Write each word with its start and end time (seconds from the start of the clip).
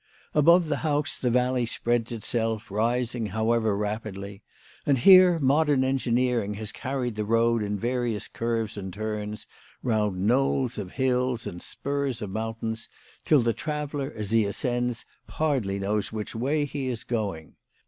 Above 0.33 0.67
the 0.67 0.77
house 0.77 1.15
the 1.15 1.29
valley 1.29 1.63
spreads 1.63 2.11
itself, 2.11 2.71
rising, 2.71 3.27
however, 3.27 3.77
rapidly; 3.77 4.41
and 4.83 4.97
here 4.97 5.37
modern 5.37 5.83
engineering 5.83 6.55
has 6.55 6.71
carried 6.71 7.13
the 7.15 7.23
road 7.23 7.61
in 7.61 7.77
various 7.77 8.27
curves 8.27 8.77
and 8.77 8.93
turns 8.93 9.45
round 9.83 10.17
knolls 10.25 10.79
of 10.79 10.93
hills 10.93 11.45
and 11.45 11.61
spurs 11.61 12.19
of 12.19 12.31
mountains, 12.31 12.89
till 13.25 13.41
the 13.41 13.53
traveller 13.53 14.11
as 14.15 14.31
he 14.31 14.43
ascends 14.43 15.05
hardly 15.29 15.77
knows 15.77 16.11
which 16.11 16.33
way 16.33 16.65
he 16.65 16.87
is 16.87 17.03
going. 17.03 17.53